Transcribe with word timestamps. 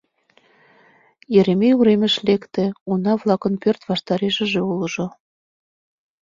Еремей 1.37 1.73
уремыш 1.79 2.15
лекте, 2.27 2.65
уна-влакым 2.89 3.53
пӧрт 3.61 3.81
ваштарешыже 3.89 4.61
ужо. 4.81 5.07